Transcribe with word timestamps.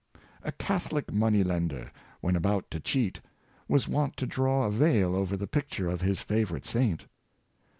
A 0.41 0.51
Catholic 0.53 1.13
money 1.13 1.43
lender, 1.43 1.91
when 2.21 2.35
about 2.35 2.71
to 2.71 2.79
cheat, 2.79 3.21
was 3.67 3.87
wont 3.87 4.17
to 4.17 4.25
draw 4.25 4.63
a 4.63 4.71
veil 4.71 5.15
over 5.15 5.37
the 5.37 5.45
pic 5.45 5.69
ture 5.69 5.89
of 5.89 6.01
his 6.01 6.21
favorite 6.21 6.65
saint. 6.65 7.05